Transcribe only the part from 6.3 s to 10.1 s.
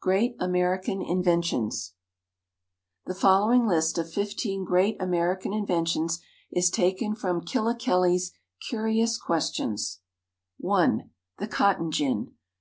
is taken from Killikelly's "Curious Questions":